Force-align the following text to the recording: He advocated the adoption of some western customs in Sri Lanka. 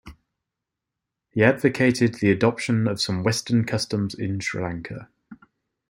He 1.29 1.43
advocated 1.43 2.15
the 2.15 2.31
adoption 2.31 2.87
of 2.87 2.99
some 2.99 3.21
western 3.23 3.65
customs 3.65 4.15
in 4.15 4.39
Sri 4.39 4.59
Lanka. 4.63 5.09